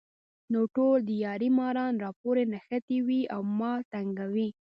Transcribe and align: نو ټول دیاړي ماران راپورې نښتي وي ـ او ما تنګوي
نو 0.51 0.61
ټول 0.75 0.97
دیاړي 1.09 1.49
ماران 1.59 1.93
راپورې 2.05 2.43
نښتي 2.53 2.97
وي 3.07 3.21
ـ 3.27 3.31
او 3.35 3.41
ما 3.59 3.71
تنګوي 3.93 4.49